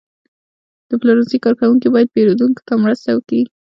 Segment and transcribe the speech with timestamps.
[0.89, 3.41] د پلورنځي کارکوونکي باید پیرودونکو ته مرسته وکړي.